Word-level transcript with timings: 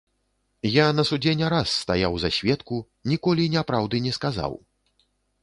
Я 0.75 0.85
на 0.99 1.03
судзе 1.09 1.33
не 1.41 1.47
раз 1.53 1.73
стаяў 1.83 2.17
за 2.23 2.33
сведку, 2.39 2.81
ніколі 3.13 3.43
няпраўды 3.59 4.03
не 4.09 4.17
сказаў. 4.19 4.53